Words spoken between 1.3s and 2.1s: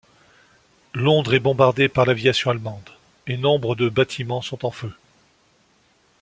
est bombardée par